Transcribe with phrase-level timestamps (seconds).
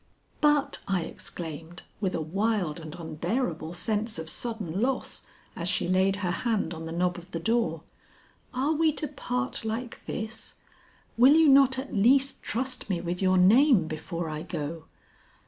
[0.41, 6.15] "But," I exclaimed with a wild and unbearable sense of sudden loss as she laid
[6.25, 7.83] her hand on the knob of the door,
[8.51, 10.55] "are we to part like this?
[11.17, 14.85] Will you not at least trust me with your name before I go?"